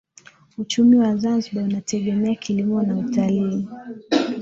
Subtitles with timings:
[0.57, 3.67] Uchumi wa Zanzibar unategemea kilimo na utalii